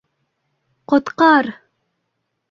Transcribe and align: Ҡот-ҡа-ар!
Ҡот-ҡа-ар! 0.93 1.49